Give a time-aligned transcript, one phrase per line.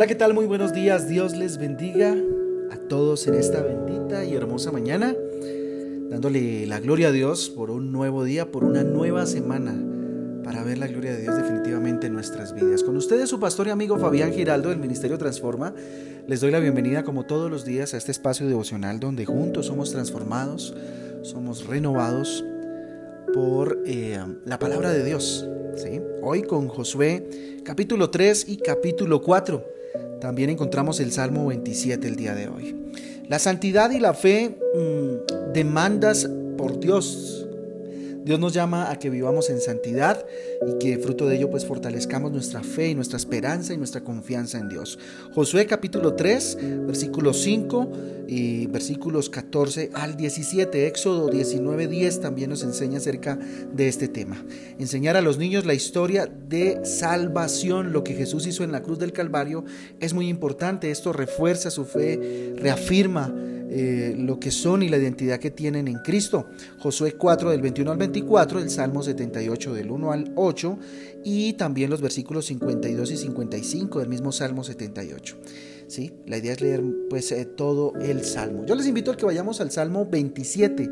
[0.00, 0.32] Hola, ¿qué tal?
[0.32, 1.10] Muy buenos días.
[1.10, 2.16] Dios les bendiga
[2.70, 5.14] a todos en esta bendita y hermosa mañana,
[6.08, 9.74] dándole la gloria a Dios por un nuevo día, por una nueva semana,
[10.42, 12.82] para ver la gloria de Dios definitivamente en nuestras vidas.
[12.82, 15.74] Con ustedes su pastor y amigo Fabián Giraldo del Ministerio Transforma,
[16.26, 19.92] les doy la bienvenida como todos los días a este espacio devocional donde juntos somos
[19.92, 20.74] transformados,
[21.20, 22.42] somos renovados
[23.34, 25.46] por eh, la palabra de Dios.
[25.76, 26.00] ¿sí?
[26.22, 29.79] Hoy con Josué capítulo 3 y capítulo 4
[30.20, 32.76] también encontramos el Salmo 27 el día de hoy.
[33.28, 37.39] La santidad y la fe mm, demandas por Dios
[38.30, 40.24] Dios nos llama a que vivamos en santidad
[40.64, 44.56] y que fruto de ello pues fortalezcamos nuestra fe y nuestra esperanza y nuestra confianza
[44.58, 45.00] en Dios.
[45.34, 47.90] Josué capítulo 3, versículo 5
[48.28, 50.86] y versículos 14 al 17.
[50.86, 53.36] Éxodo 19, 10 también nos enseña acerca
[53.72, 54.40] de este tema.
[54.78, 59.00] Enseñar a los niños la historia de salvación, lo que Jesús hizo en la cruz
[59.00, 59.64] del Calvario,
[59.98, 60.92] es muy importante.
[60.92, 63.34] Esto refuerza su fe, reafirma
[63.72, 66.48] eh, lo que son y la identidad que tienen en Cristo.
[66.80, 70.78] Josué 4 del 21 al 24, el Salmo 78 del 1 al 8
[71.24, 75.36] y también los versículos 52 y 55 del mismo Salmo 78.
[75.86, 76.12] ¿Sí?
[76.26, 78.66] La idea es leer pues eh, todo el Salmo.
[78.66, 80.90] Yo les invito a que vayamos al Salmo 27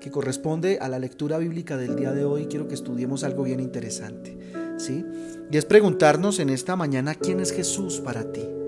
[0.00, 2.46] que corresponde a la lectura bíblica del día de hoy.
[2.46, 4.36] Quiero que estudiemos algo bien interesante.
[4.78, 5.04] ¿sí?
[5.50, 8.59] Y es preguntarnos en esta mañana quién es Jesús para ti.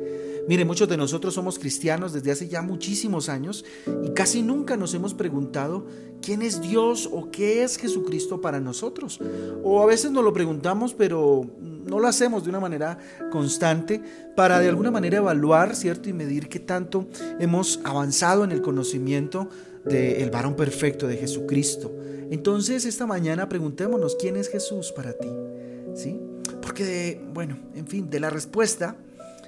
[0.49, 3.65] Mire, muchos de nosotros somos cristianos desde hace ya muchísimos años
[4.05, 5.87] y casi nunca nos hemos preguntado
[6.21, 9.21] quién es Dios o qué es Jesucristo para nosotros.
[9.63, 12.99] O a veces nos lo preguntamos, pero no lo hacemos de una manera
[13.31, 14.01] constante
[14.35, 16.09] para de alguna manera evaluar, ¿cierto?
[16.09, 17.07] Y medir qué tanto
[17.39, 19.49] hemos avanzado en el conocimiento
[19.85, 21.93] del varón perfecto de Jesucristo.
[22.31, 25.29] Entonces, esta mañana preguntémonos quién es Jesús para ti,
[25.95, 26.19] ¿sí?
[26.63, 28.97] Porque, bueno, en fin, de la respuesta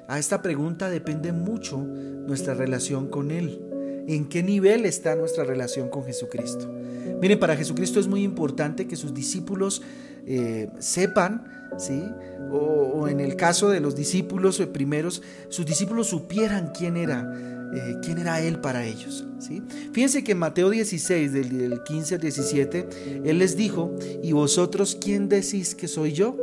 [0.09, 3.61] a esta pregunta depende mucho nuestra relación con Él.
[4.07, 6.71] ¿En qué nivel está nuestra relación con Jesucristo?
[7.21, 9.83] Miren, para Jesucristo es muy importante que sus discípulos
[10.27, 12.03] eh, sepan, ¿sí?
[12.51, 17.33] O, en el caso de los discípulos primeros, sus discípulos supieran quién era,
[17.75, 19.27] eh, quién era Él para ellos.
[19.39, 19.63] ¿sí?
[19.93, 22.89] Fíjense que en Mateo 16, del, del 15 al 17,
[23.25, 26.37] Él les dijo, ¿y vosotros quién decís que soy yo?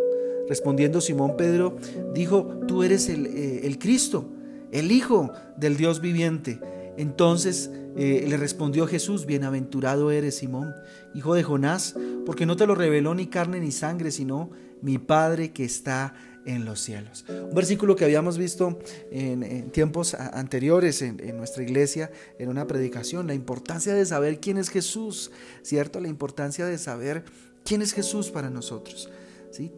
[0.51, 1.77] Respondiendo Simón Pedro,
[2.13, 4.25] dijo, tú eres el, eh, Cristo,
[4.73, 6.59] el Hijo del Dios viviente.
[6.97, 10.75] Entonces eh, le respondió Jesús, bienaventurado eres Simón,
[11.13, 11.95] hijo de Jonás,
[12.25, 14.49] porque no te lo reveló ni carne ni sangre, sino
[14.81, 17.23] mi Padre que está en los cielos.
[17.29, 18.77] Un versículo que habíamos visto
[19.09, 24.57] en, tiempos anteriores en, en, nuestra iglesia, en una predicación, la importancia de saber quién
[24.57, 26.01] es Jesús, ¿cierto?
[26.01, 27.23] La importancia de saber
[27.63, 29.09] quién es Jesús para nosotros.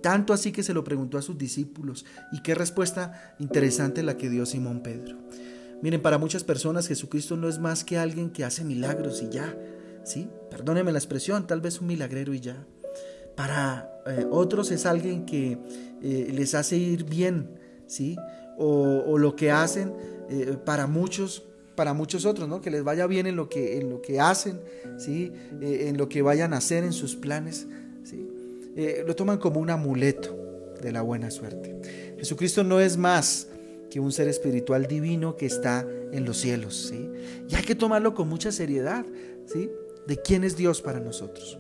[0.02, 2.06] Tanto así que se lo preguntó a sus discípulos.
[2.32, 5.18] Y qué respuesta interesante la que dio Simón Pedro.
[5.82, 9.58] Miren, para muchas personas Jesucristo no es más que alguien que hace milagros y ya.
[10.04, 10.30] ¿sí?
[10.50, 12.66] Perdóneme la expresión, tal vez un milagrero y ya.
[13.36, 15.58] Para eh, otros es alguien que
[16.02, 17.50] eh, les hace ir bien,
[17.88, 18.16] ¿sí?
[18.58, 19.94] O, lo que hacen
[20.30, 22.62] eh, para muchos para muchos otros, ¿no?
[22.62, 24.62] Que les vaya bien en lo que, en lo que hacen,
[25.00, 25.34] ¿sí?
[25.60, 27.66] en lo que vayan a hacer, en sus planes,
[28.04, 28.28] ¿sí?
[28.76, 30.36] Eh, lo toman como un amuleto
[30.82, 32.16] de la buena suerte.
[32.18, 33.48] Jesucristo no es más
[33.90, 37.10] que un ser espiritual divino que está en los cielos, ¿sí?
[37.48, 39.06] Y hay que tomarlo con mucha seriedad,
[39.46, 39.70] ¿sí?
[40.08, 41.60] De quién es Dios para nosotros.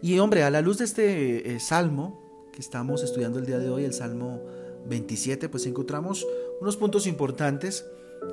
[0.00, 3.68] Y hombre, a la luz de este eh, salmo que estamos estudiando el día de
[3.68, 4.42] hoy, el salmo
[4.86, 6.26] 27, pues encontramos
[6.60, 7.86] unos puntos importantes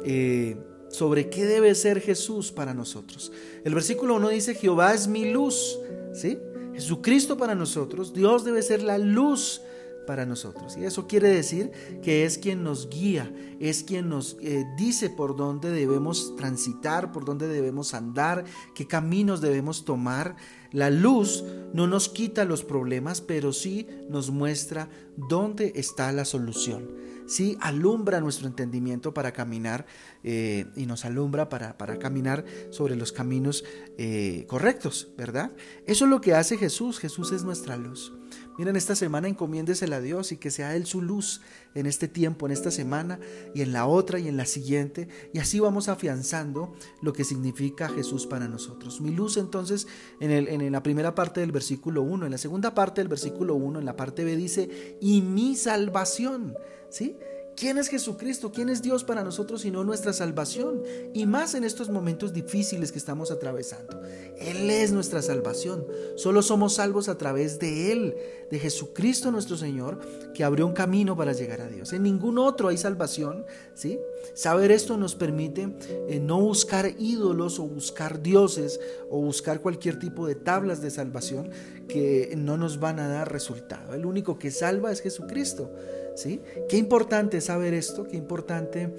[0.05, 0.57] eh,
[0.89, 3.31] sobre qué debe ser Jesús para nosotros.
[3.63, 5.79] El versículo 1 dice, Jehová es mi luz,
[6.13, 6.37] ¿sí?
[6.81, 9.61] Jesucristo para nosotros, Dios debe ser la luz
[10.07, 10.75] para nosotros.
[10.77, 11.71] Y eso quiere decir
[12.01, 17.23] que es quien nos guía, es quien nos eh, dice por dónde debemos transitar, por
[17.23, 20.35] dónde debemos andar, qué caminos debemos tomar.
[20.71, 26.89] La luz no nos quita los problemas, pero sí nos muestra dónde está la solución.
[27.31, 29.85] Sí alumbra nuestro entendimiento para caminar
[30.21, 33.63] eh, y nos alumbra para, para, caminar sobre los caminos
[33.97, 35.53] eh, correctos, ¿verdad?
[35.85, 36.99] Eso es lo que hace Jesús.
[36.99, 38.11] Jesús es nuestra luz.
[38.57, 41.39] Miren, esta semana encomiéndesela a Dios y que sea Él su luz
[41.73, 43.17] en este tiempo, en esta semana
[43.55, 45.07] y en la otra y en la siguiente.
[45.33, 48.99] Y así vamos afianzando lo que significa Jesús para nosotros.
[48.99, 49.87] Mi luz entonces
[50.19, 53.55] en, el, en la primera parte del versículo 1, en la segunda parte del versículo
[53.55, 56.55] 1, en la parte B dice, y mi salvación.
[56.91, 57.17] ¿Sí?
[57.55, 58.51] ¿Quién es Jesucristo?
[58.51, 60.81] ¿Quién es Dios para nosotros sino nuestra salvación?
[61.13, 64.01] Y más en estos momentos difíciles que estamos atravesando.
[64.39, 65.85] Él es nuestra salvación.
[66.15, 68.15] Solo somos salvos a través de Él,
[68.49, 69.99] de Jesucristo nuestro Señor,
[70.33, 71.93] que abrió un camino para llegar a Dios.
[71.93, 73.45] En ningún otro hay salvación.
[73.75, 73.99] ¿sí?
[74.33, 75.75] Saber esto nos permite
[76.07, 78.79] eh, no buscar ídolos o buscar dioses
[79.09, 81.51] o buscar cualquier tipo de tablas de salvación
[81.87, 83.93] que no nos van a dar resultado.
[83.93, 85.69] El único que salva es Jesucristo.
[86.15, 86.41] ¿Sí?
[86.69, 88.93] Qué importante saber esto, qué importante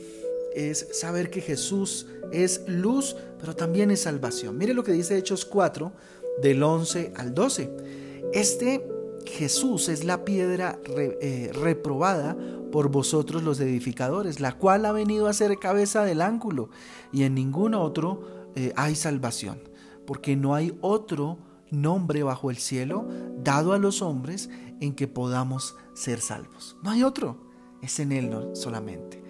[0.55, 4.57] es saber que Jesús es luz, pero también es salvación.
[4.59, 5.93] Mire lo que dice Hechos 4,
[6.41, 7.71] del 11 al 12.
[8.33, 8.87] Este
[9.27, 12.37] Jesús es la piedra eh, reprobada
[12.71, 16.71] por vosotros los edificadores, la cual ha venido a ser cabeza del ángulo,
[17.13, 19.61] y en ningún otro eh, hay salvación,
[20.07, 21.39] porque no hay otro
[21.73, 23.09] nombre bajo el cielo
[23.43, 26.77] dado a los hombres en que podamos ser salvos.
[26.83, 27.39] No hay otro,
[27.83, 29.23] es en Él solamente.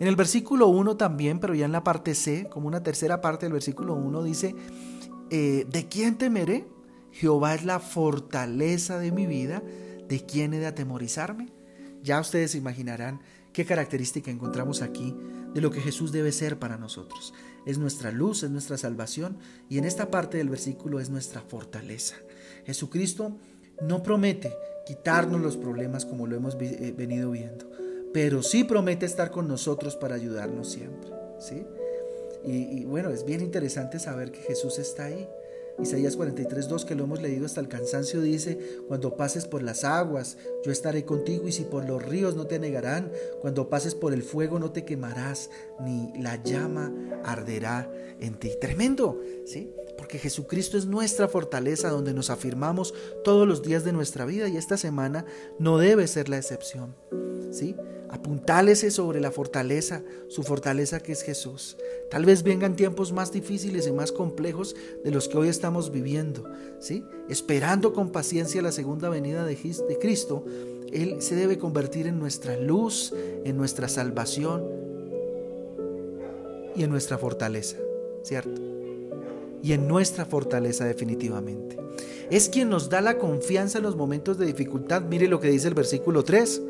[0.00, 3.46] En el versículo 1 también, pero ya en la parte C, como una tercera parte
[3.46, 4.54] del versículo 1, dice,
[5.30, 6.66] eh, ¿de quién temeré?
[7.12, 9.62] Jehová es la fortaleza de mi vida,
[10.08, 11.52] ¿de quién he de atemorizarme?
[12.02, 13.20] Ya ustedes imaginarán
[13.52, 15.16] qué característica encontramos aquí
[15.54, 17.32] de lo que Jesús debe ser para nosotros.
[17.64, 22.16] Es nuestra luz, es nuestra salvación y en esta parte del versículo es nuestra fortaleza.
[22.66, 23.38] Jesucristo
[23.80, 24.52] no promete
[24.86, 27.70] quitarnos los problemas como lo hemos eh, venido viendo,
[28.12, 31.10] pero sí promete estar con nosotros para ayudarnos siempre.
[31.38, 31.64] ¿sí?
[32.44, 35.26] Y, y bueno, es bien interesante saber que Jesús está ahí.
[35.82, 39.84] Isaías 43, 2, que lo hemos leído hasta el cansancio, dice, cuando pases por las
[39.84, 43.10] aguas, yo estaré contigo, y si por los ríos no te negarán,
[43.40, 45.50] cuando pases por el fuego no te quemarás,
[45.80, 46.92] ni la llama
[47.24, 47.90] arderá
[48.20, 48.52] en ti.
[48.60, 49.72] Tremendo, ¿sí?
[49.98, 52.94] Porque Jesucristo es nuestra fortaleza donde nos afirmamos
[53.24, 55.24] todos los días de nuestra vida y esta semana
[55.58, 56.94] no debe ser la excepción.
[57.54, 57.76] ¿Sí?
[58.10, 61.76] Apuntálese sobre la fortaleza, su fortaleza que es Jesús.
[62.10, 64.74] Tal vez vengan tiempos más difíciles y más complejos
[65.04, 66.44] de los que hoy estamos viviendo,
[66.80, 67.04] ¿sí?
[67.28, 69.56] Esperando con paciencia la segunda venida de
[70.00, 70.44] Cristo,
[70.92, 73.14] Él se debe convertir en nuestra luz,
[73.44, 74.64] en nuestra salvación
[76.74, 77.76] y en nuestra fortaleza,
[78.22, 78.60] ¿cierto?
[79.62, 81.78] Y en nuestra fortaleza definitivamente.
[82.30, 85.02] Es quien nos da la confianza en los momentos de dificultad.
[85.02, 86.62] Mire lo que dice el versículo 3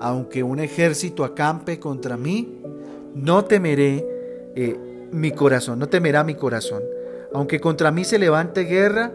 [0.00, 2.60] aunque un ejército acampe contra mí,
[3.14, 4.06] no temeré
[4.56, 4.76] eh,
[5.12, 6.82] mi corazón, no temerá mi corazón.
[7.32, 9.12] Aunque contra mí se levante guerra,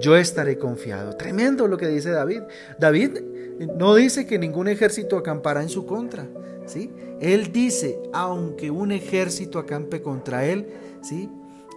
[0.00, 1.16] yo estaré confiado.
[1.16, 2.42] Tremendo lo que dice David.
[2.78, 6.26] David eh, no dice que ningún ejército acampará en su contra,
[6.66, 6.90] ¿sí?
[7.20, 10.68] Él dice, aunque un ejército acampe contra él,
[11.02, 11.28] ¿sí?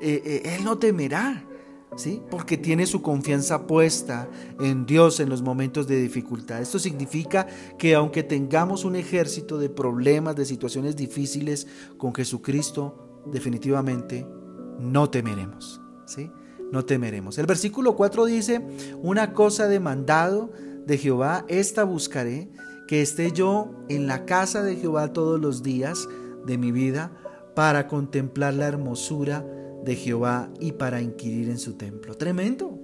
[0.03, 1.45] Eh, él no temerá.
[1.95, 2.21] ¿Sí?
[2.29, 4.29] Porque tiene su confianza puesta
[4.59, 6.61] en Dios en los momentos de dificultad.
[6.61, 7.47] Esto significa
[7.77, 11.67] que aunque tengamos un ejército de problemas, de situaciones difíciles,
[11.97, 14.27] con Jesucristo definitivamente
[14.79, 16.31] no temeremos, ¿sí?
[16.71, 17.37] No temeremos.
[17.37, 18.65] El versículo 4 dice,
[19.01, 20.51] una cosa demandado
[20.85, 22.49] de Jehová, esta buscaré,
[22.87, 26.07] que esté yo en la casa de Jehová todos los días
[26.45, 27.11] de mi vida
[27.55, 29.45] para contemplar la hermosura
[29.83, 32.15] de Jehová y para inquirir en su templo.
[32.15, 32.79] Tremendo.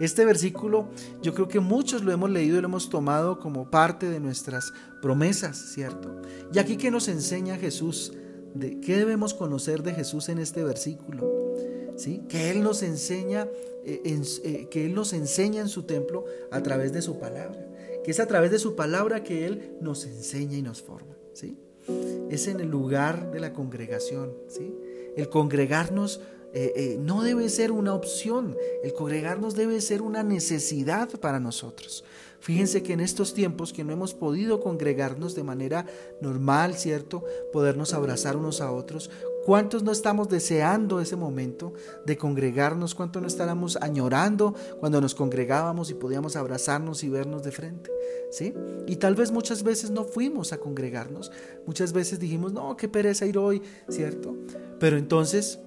[0.00, 0.88] Este versículo
[1.22, 4.72] yo creo que muchos lo hemos leído y lo hemos tomado como parte de nuestras
[5.00, 6.20] promesas, ¿cierto?
[6.52, 8.12] Y aquí que nos enseña Jesús,
[8.54, 11.54] de qué debemos conocer de Jesús en este versículo,
[11.96, 12.22] ¿sí?
[12.28, 13.48] Que él nos enseña
[13.84, 17.58] eh, eh, que él nos enseña en su templo a través de su palabra,
[18.02, 21.58] que es a través de su palabra que él nos enseña y nos forma, ¿sí?
[22.30, 24.74] Es en el lugar de la congregación, ¿sí?
[25.16, 26.20] El congregarnos
[26.52, 32.04] eh, eh, no debe ser una opción, el congregarnos debe ser una necesidad para nosotros.
[32.44, 35.86] Fíjense que en estos tiempos que no hemos podido congregarnos de manera
[36.20, 37.24] normal, ¿cierto?
[37.54, 39.10] Podernos abrazar unos a otros.
[39.44, 41.72] ¿Cuántos no estamos deseando ese momento
[42.04, 42.94] de congregarnos?
[42.94, 47.90] ¿Cuántos no estábamos añorando cuando nos congregábamos y podíamos abrazarnos y vernos de frente?
[48.30, 48.54] ¿Sí?
[48.86, 51.32] Y tal vez muchas veces no fuimos a congregarnos.
[51.66, 54.36] Muchas veces dijimos, no, qué pereza ir hoy, ¿cierto?
[54.84, 55.60] Pero entonces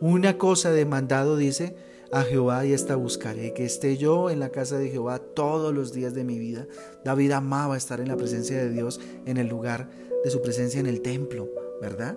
[0.00, 1.76] una cosa demandado dice,
[2.10, 5.92] a Jehová y esta buscaré, que esté yo en la casa de Jehová todos los
[5.92, 6.66] días de mi vida.
[7.04, 9.90] David amaba estar en la presencia de Dios, en el lugar
[10.24, 11.50] de su presencia en el templo,
[11.82, 12.16] ¿verdad?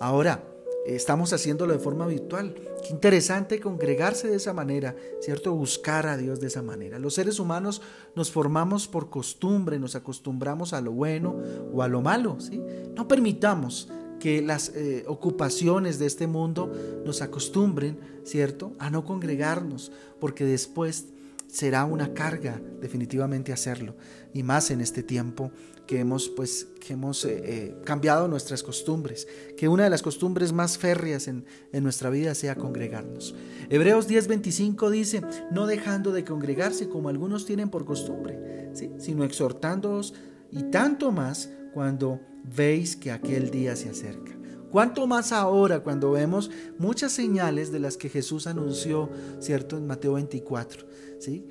[0.00, 0.42] Ahora,
[0.84, 2.56] estamos haciéndolo de forma virtual.
[2.82, 5.54] Qué interesante congregarse de esa manera, ¿cierto?
[5.54, 6.98] Buscar a Dios de esa manera.
[6.98, 7.82] Los seres humanos
[8.16, 11.36] nos formamos por costumbre, nos acostumbramos a lo bueno
[11.72, 12.60] o a lo malo, ¿sí?
[12.96, 13.88] No permitamos
[14.22, 16.72] que las eh, ocupaciones de este mundo
[17.04, 21.06] nos acostumbren, ¿cierto?, a no congregarnos, porque después
[21.48, 23.96] será una carga definitivamente hacerlo.
[24.32, 25.50] Y más en este tiempo
[25.88, 29.26] que hemos, pues, que hemos eh, eh, cambiado nuestras costumbres.
[29.56, 33.34] Que una de las costumbres más férreas en, en nuestra vida sea congregarnos.
[33.70, 40.14] Hebreos 10:25 dice, no dejando de congregarse como algunos tienen por costumbre, sino exhortándoos
[40.52, 44.32] y tanto más cuando veis que aquel día se acerca.
[44.70, 49.76] Cuanto más ahora cuando vemos muchas señales de las que Jesús anunció, ¿cierto?
[49.76, 50.86] En Mateo 24,
[51.18, 51.44] ¿sí?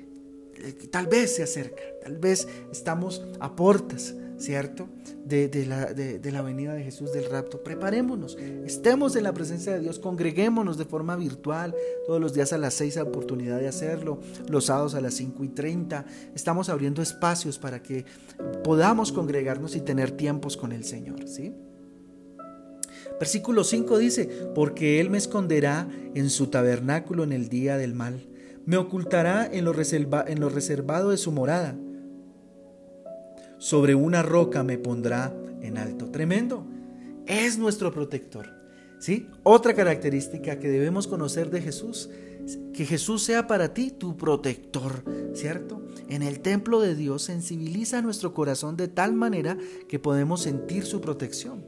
[0.56, 4.88] Eh, tal vez se acerca, tal vez estamos a puertas, ¿cierto?
[5.24, 7.62] De, la, de, la, venida de Jesús del rapto.
[7.62, 11.74] Preparémonos, estemos en la presencia de Dios, congreguémonos de forma virtual,
[12.06, 14.18] todos los días a las 6 hay oportunidad de hacerlo,
[14.48, 16.04] los sábados a las 5 y 30.
[16.34, 18.04] Estamos abriendo espacios para que
[18.64, 21.54] podamos congregarnos y tener tiempos con el Señor, ¿sí?
[23.18, 28.26] Versículo 5 dice, porque Él me esconderá en su tabernáculo en el día del mal,
[28.66, 31.76] me ocultará en lo, en lo reservado de su morada,
[33.62, 36.06] sobre una roca me pondrá en alto.
[36.06, 36.66] Tremendo,
[37.26, 38.48] es nuestro protector.
[38.98, 39.28] ¿sí?
[39.44, 42.10] Otra característica que debemos conocer de Jesús,
[42.74, 45.80] que Jesús sea para ti tu protector, ¿cierto?
[46.08, 49.56] En el templo de Dios sensibiliza nuestro corazón de tal manera
[49.88, 51.64] que podemos sentir su protección.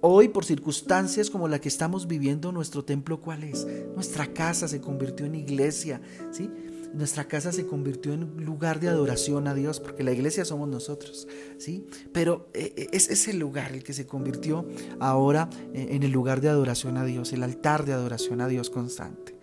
[0.00, 3.66] Hoy, por circunstancias como la que estamos viviendo, nuestro templo, ¿cuál es?
[3.96, 6.48] Nuestra casa se convirtió en iglesia, ¿sí?
[6.94, 11.26] Nuestra casa se convirtió en lugar de adoración a Dios, porque la iglesia somos nosotros,
[11.58, 11.86] ¿sí?
[12.12, 14.66] Pero eh, eh, es ese lugar el que se convirtió
[15.00, 18.70] ahora eh, en el lugar de adoración a Dios, el altar de adoración a Dios
[18.70, 19.36] constante.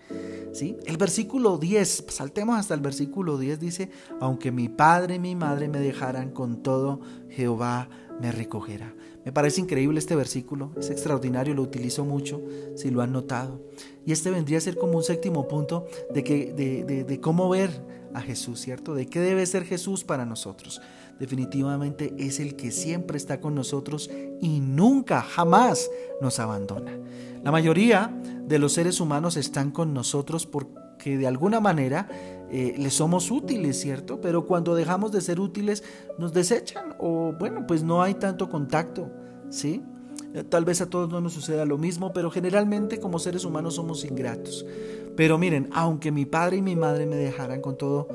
[0.52, 0.76] ¿Sí?
[0.88, 5.68] El versículo 10, saltemos hasta el versículo 10, dice, aunque mi padre y mi madre
[5.68, 7.88] me dejaran con todo, Jehová
[8.20, 8.94] me recogerá.
[9.26, 12.42] Me parece increíble este versículo, es extraordinario, lo utilizo mucho,
[12.76, 13.62] si lo han notado.
[14.06, 17.70] Y este vendría a ser como un séptimo punto de, que, de, de, cómo ver
[18.14, 18.96] a Jesús, ¿cierto?
[18.96, 20.82] De qué debe ser Jesús para nosotros.
[21.20, 24.10] Definitivamente es el que siempre está con nosotros
[24.42, 26.98] y nunca, jamás nos abandona.
[27.44, 28.14] La mayoría
[28.48, 32.10] de los seres humanos están con nosotros porque de alguna manera
[32.52, 34.20] eh, les somos útiles, ¿cierto?
[34.22, 35.84] Pero cuando dejamos de ser útiles
[36.18, 39.10] nos desechan o bueno, pues no hay tanto contacto,
[39.50, 39.84] ¿sí?
[40.34, 43.76] Eh, tal vez a todos no nos suceda lo mismo, pero generalmente como seres humanos
[43.76, 44.66] somos ingratos.
[45.16, 48.08] Pero miren, aunque mi padre y mi madre me dejaran con todo,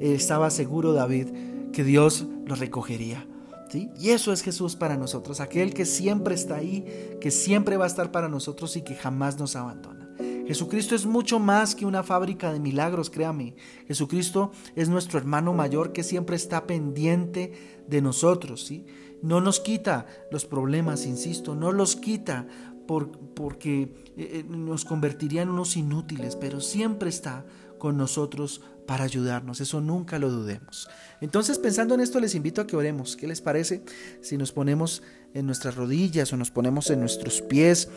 [0.00, 1.28] eh, estaba seguro David
[1.72, 3.26] que Dios lo recogería.
[3.70, 3.88] ¿Sí?
[3.98, 6.84] Y eso es Jesús para nosotros, aquel que siempre está ahí,
[7.22, 10.01] que siempre va a estar para nosotros y que jamás nos abandona.
[10.46, 13.54] Jesucristo es mucho más que una fábrica de milagros, créame.
[13.86, 18.84] Jesucristo es nuestro hermano mayor que siempre está pendiente de nosotros, ¿sí?
[19.22, 22.48] No nos quita los problemas, insisto, no los quita
[22.86, 27.46] por, porque eh, eh, nos convertiría en unos inútiles, pero siempre está
[27.82, 29.60] con nosotros para ayudarnos.
[29.60, 30.88] Eso nunca lo dudemos.
[31.20, 33.16] Entonces, pensando en esto, les invito a que oremos.
[33.16, 33.82] ¿Qué les parece
[34.20, 35.02] si nos ponemos
[35.34, 37.88] en nuestras rodillas o nos ponemos en nuestros pies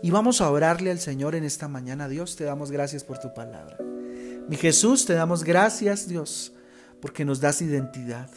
[0.00, 2.06] y vamos a orarle al Señor en esta mañana?
[2.06, 3.78] Dios, te damos gracias por tu palabra.
[4.48, 6.52] Mi Jesús, te damos gracias, Dios,
[7.00, 8.30] porque nos das identidad.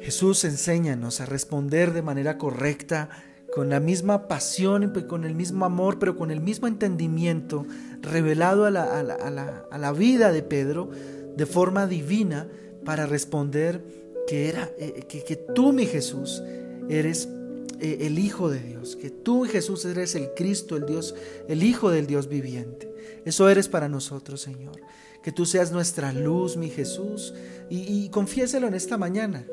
[0.00, 3.10] Jesús, enséñanos a responder de manera correcta
[3.58, 7.66] con la misma pasión y con el mismo amor, pero con el mismo entendimiento
[8.02, 10.88] revelado a la, vida de Pedro
[11.36, 12.46] de forma divina
[12.84, 13.82] para responder
[14.28, 16.40] que, era, eh, que, que tú, mi Jesús,
[16.88, 17.28] eres
[17.80, 21.16] eh, el Hijo de Dios, que tú, Jesús, eres el Cristo, el Dios,
[21.48, 22.88] el Hijo del Dios viviente.
[23.24, 24.76] Eso eres para nosotros, Señor.
[25.28, 27.34] Que tú seas nuestra luz, mi Jesús,
[27.68, 29.44] y, confiéselo en esta mañana.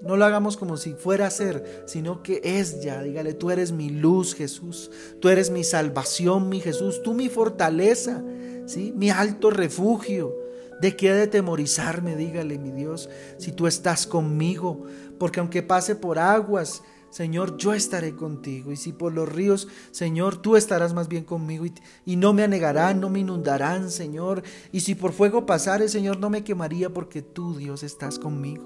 [0.00, 3.02] No lo hagamos como si fuera a ser, sino que es ya.
[3.02, 4.92] Dígale, tú eres mi luz, Jesús.
[5.18, 7.02] Tú eres mi salvación, mi Jesús.
[7.02, 8.22] Tú mi fortaleza,
[8.66, 8.92] ¿sí?
[8.94, 10.36] Mi alto refugio.
[10.80, 12.14] ¿De qué he de temorizarme?
[12.14, 14.84] Dígale, mi Dios, si tú estás conmigo.
[15.18, 18.70] Porque aunque pase por aguas, Señor, yo estaré contigo.
[18.70, 21.64] Y si por los ríos, Señor, tú estarás más bien conmigo
[22.04, 24.42] y, no me anegarán, no me inundarán, Señor.
[24.72, 28.64] Y si por fuego pasare, Señor, no me quemaría porque tú, Dios, estás conmigo.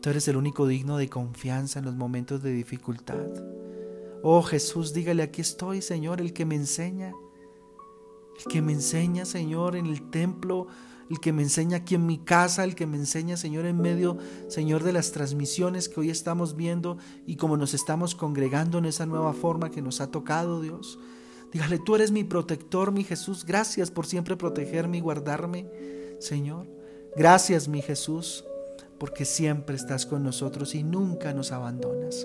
[0.00, 3.26] Tú eres el único digno de confianza en los momentos de dificultad.
[4.24, 7.12] Oh Jesús, dígale, aquí estoy, Señor, el que me enseña.
[8.38, 10.66] El que me enseña, Señor, en el templo,
[11.12, 14.18] el que me enseña aquí en mi casa, el que me enseña, Señor, en medio,
[14.48, 19.06] Señor, de las transmisiones que hoy estamos viendo y como nos estamos congregando en esa
[19.06, 20.98] nueva forma que nos ha tocado, Dios.
[21.52, 23.44] Dígale, tú eres mi protector, mi Jesús.
[23.44, 25.68] Gracias por siempre protegerme y guardarme,
[26.18, 26.66] Señor.
[27.14, 28.44] Gracias, mi Jesús
[29.02, 32.24] porque siempre estás con nosotros y nunca nos abandonas.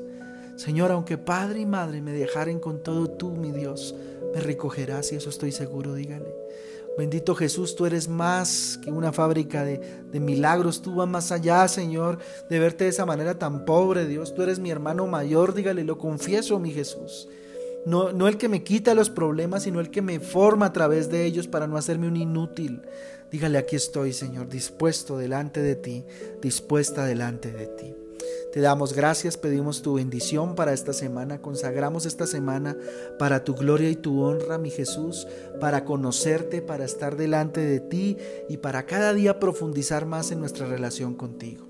[0.58, 3.96] Señor, aunque padre y madre me dejaren con todo tú, mi Dios,
[4.32, 6.32] me recogerás y eso estoy seguro, dígale.
[6.98, 10.82] Bendito Jesús, tú eres más que una fábrica de, milagros.
[10.82, 12.18] Tú vas más allá, Señor,
[12.50, 14.34] de verte de esa manera tan pobre, Dios.
[14.34, 17.30] Tú eres mi hermano mayor, dígale, lo confieso, mi Jesús.
[17.86, 21.12] No, no el que me quita los problemas, sino el que me forma a través
[21.12, 22.82] de ellos para no hacerme un inútil.
[23.32, 26.04] Dígale, aquí estoy, Señor, dispuesto delante de ti,
[26.42, 28.07] dispuesta delante de ti.
[28.58, 32.76] Te damos gracias, pedimos tu bendición para esta semana, consagramos esta semana
[33.20, 35.28] para tu gloria y tu honra, mi Jesús,
[35.62, 38.18] para conocerte, para estar delante de ti
[38.50, 41.68] y para cada día profundizar más en nuestra relación contigo.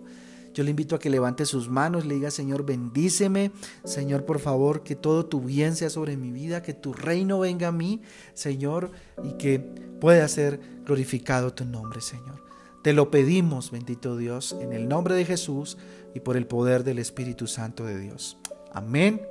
[0.54, 3.52] Yo le invito a que levante sus manos, le diga, Señor, bendíceme.
[3.84, 7.68] Señor, por favor, que todo tu bien sea sobre mi vida, que tu reino venga
[7.68, 8.02] a mí,
[8.34, 8.92] Señor,
[9.26, 12.48] y que pueda ser glorificado tu nombre, Señor.
[12.88, 15.78] Te lo pedimos, bendito Dios, en el nombre de Jesús
[16.18, 18.40] y por el poder del Espíritu Santo de Dios.
[18.74, 19.22] Amén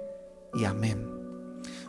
[0.54, 1.04] y amén.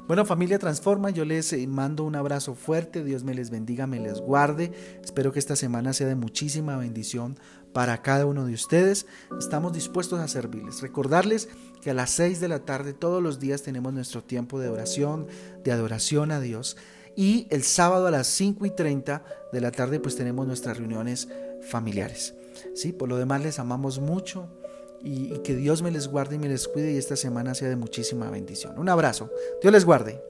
[0.08, 4.00] Bueno, familia Transforma, yo les eh, mando un abrazo fuerte, Dios me les bendiga, me
[4.00, 4.72] les guarde.
[5.04, 7.38] Espero que esta semana sea de muchísima bendición
[7.74, 9.06] para cada uno de ustedes.
[9.38, 10.82] Estamos dispuestos a servirles.
[10.82, 11.48] Recordarles
[11.80, 15.28] que a las 6 de la tarde todos los días tenemos nuestro tiempo de oración,
[15.64, 16.76] de adoración a Dios.
[17.16, 19.24] Y el sábado a las 5 y 30
[19.54, 21.28] de la tarde pues tenemos nuestras reuniones
[21.70, 22.34] familiares.
[22.74, 22.94] ¿Sí?
[22.94, 24.50] Por lo demás les amamos mucho
[25.04, 27.76] y, que Dios me les guarde y me les cuide y esta semana sea de
[27.76, 28.78] muchísima bendición.
[28.78, 29.30] Un abrazo.
[29.62, 30.22] Dios les guarde.